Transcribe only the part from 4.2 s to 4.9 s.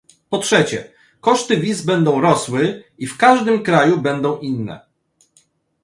inne